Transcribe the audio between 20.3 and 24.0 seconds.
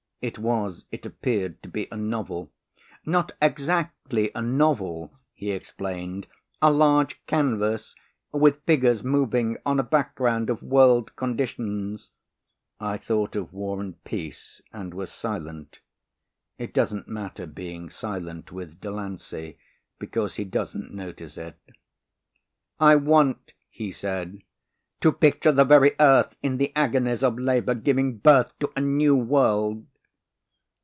he doesn't notice it. "I want," he